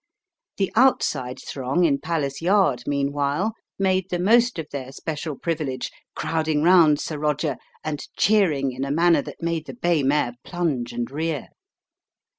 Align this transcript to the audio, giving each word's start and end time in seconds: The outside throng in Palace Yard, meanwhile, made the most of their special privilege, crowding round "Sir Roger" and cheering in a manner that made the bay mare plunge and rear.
The 0.57 0.71
outside 0.75 1.37
throng 1.39 1.83
in 1.83 1.99
Palace 1.99 2.41
Yard, 2.41 2.85
meanwhile, 2.87 3.53
made 3.77 4.09
the 4.09 4.17
most 4.17 4.57
of 4.57 4.65
their 4.71 4.91
special 4.91 5.37
privilege, 5.37 5.91
crowding 6.15 6.63
round 6.63 6.99
"Sir 6.99 7.19
Roger" 7.19 7.55
and 7.83 8.01
cheering 8.17 8.71
in 8.71 8.83
a 8.83 8.89
manner 8.89 9.21
that 9.21 9.43
made 9.43 9.67
the 9.67 9.75
bay 9.75 10.01
mare 10.01 10.33
plunge 10.43 10.91
and 10.91 11.11
rear. 11.11 11.49